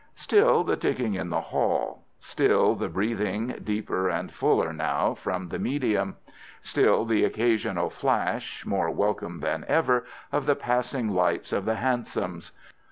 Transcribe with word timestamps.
Still 0.15 0.63
the 0.63 0.75
ticking 0.77 1.13
in 1.13 1.29
the 1.29 1.39
hall. 1.41 2.01
Still 2.17 2.73
the 2.73 2.89
breathing, 2.89 3.59
deeper 3.63 4.09
and 4.09 4.33
fuller 4.33 4.73
now, 4.73 5.13
from 5.13 5.49
the 5.49 5.59
medium. 5.59 6.15
Still 6.63 7.05
the 7.05 7.23
occasional 7.23 7.91
flash, 7.91 8.65
more 8.65 8.89
welcome 8.89 9.41
than 9.41 9.63
ever, 9.67 10.07
of 10.31 10.47
the 10.47 10.55
passing 10.55 11.09
lights 11.09 11.53
of 11.53 11.65
the 11.65 11.75
hansoms. 11.75 12.51